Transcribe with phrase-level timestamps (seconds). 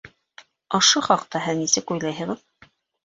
[0.77, 2.43] Ошо хаҡта һеҙ нисек уйлайһығыҙ?